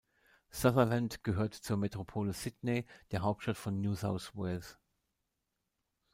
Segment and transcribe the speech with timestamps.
[0.49, 4.79] Sutherland gehört zur Metropole Sydney, der Hauptstadt von New South Wales.